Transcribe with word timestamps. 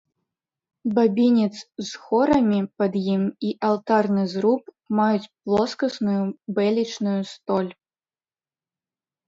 Бабінец 0.95 1.55
з 1.89 2.01
хорамі 2.05 2.61
пад 2.79 2.97
ім 3.15 3.23
і 3.49 3.53
алтарны 3.69 4.23
зруб 4.33 4.61
маюць 5.03 5.29
плоскасную 5.43 6.19
бэлечную 6.59 7.17
столь. 7.37 7.71